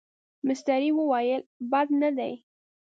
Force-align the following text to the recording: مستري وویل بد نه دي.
مستري 0.47 0.89
وویل 0.99 1.41
بد 1.71 1.87
نه 2.01 2.09
دي. 2.17 2.33